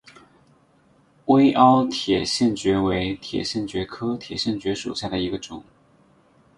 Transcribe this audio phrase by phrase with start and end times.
[1.25, 5.63] 微凹铁角蕨为铁角蕨科铁角蕨属下的一个种。